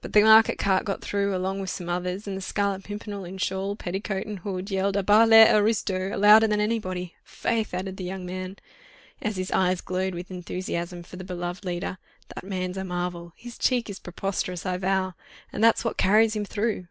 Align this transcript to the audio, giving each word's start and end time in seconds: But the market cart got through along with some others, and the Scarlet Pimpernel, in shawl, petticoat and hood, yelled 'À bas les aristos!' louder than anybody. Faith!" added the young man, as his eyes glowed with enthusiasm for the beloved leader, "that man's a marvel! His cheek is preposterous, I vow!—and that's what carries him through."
But 0.00 0.14
the 0.14 0.22
market 0.22 0.58
cart 0.58 0.84
got 0.84 1.00
through 1.00 1.32
along 1.32 1.60
with 1.60 1.70
some 1.70 1.88
others, 1.88 2.26
and 2.26 2.36
the 2.36 2.40
Scarlet 2.40 2.82
Pimpernel, 2.82 3.24
in 3.24 3.38
shawl, 3.38 3.76
petticoat 3.76 4.26
and 4.26 4.40
hood, 4.40 4.68
yelled 4.68 4.96
'À 4.96 5.06
bas 5.06 5.28
les 5.28 5.48
aristos!' 5.54 6.18
louder 6.18 6.48
than 6.48 6.60
anybody. 6.60 7.14
Faith!" 7.22 7.72
added 7.72 7.96
the 7.96 8.02
young 8.02 8.26
man, 8.26 8.56
as 9.22 9.36
his 9.36 9.52
eyes 9.52 9.80
glowed 9.80 10.12
with 10.12 10.32
enthusiasm 10.32 11.04
for 11.04 11.14
the 11.14 11.22
beloved 11.22 11.64
leader, 11.64 11.98
"that 12.34 12.42
man's 12.42 12.76
a 12.76 12.82
marvel! 12.82 13.32
His 13.36 13.56
cheek 13.56 13.88
is 13.88 14.00
preposterous, 14.00 14.66
I 14.66 14.76
vow!—and 14.76 15.62
that's 15.62 15.84
what 15.84 15.96
carries 15.96 16.34
him 16.34 16.44
through." 16.44 16.88